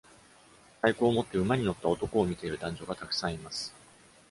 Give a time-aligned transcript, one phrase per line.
[0.81, 3.71] 太鼓を持って馬に乗った男を見ている男女がたくさんいます。